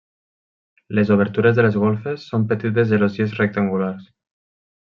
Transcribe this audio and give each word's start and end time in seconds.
Les 0.99 1.11
obertures 1.15 1.59
de 1.59 1.65
les 1.67 1.77
golfes 1.83 2.25
són 2.31 2.49
petites 2.55 2.91
gelosies 2.95 3.39
rectangulars. 3.43 4.13